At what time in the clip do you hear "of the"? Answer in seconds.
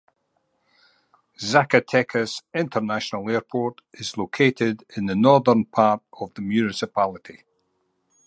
6.19-6.41